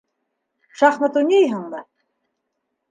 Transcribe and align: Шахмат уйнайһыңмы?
Шахмат 0.81 1.19
уйнайһыңмы? 1.21 1.85